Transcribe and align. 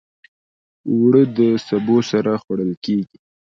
اوړه 0.89 1.23
د 1.37 1.39
سبو 1.67 1.97
سره 2.11 2.31
خوړل 2.41 2.71
کېږي 2.83 3.17